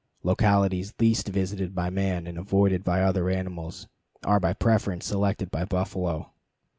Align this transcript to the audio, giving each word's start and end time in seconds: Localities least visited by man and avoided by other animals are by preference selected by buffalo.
Localities 0.23 0.95
least 0.99 1.27
visited 1.27 1.75
by 1.75 1.91
man 1.91 2.25
and 2.25 2.35
avoided 2.35 2.83
by 2.83 3.03
other 3.03 3.29
animals 3.29 3.87
are 4.25 4.39
by 4.39 4.51
preference 4.51 5.05
selected 5.05 5.51
by 5.51 5.63
buffalo. 5.63 6.31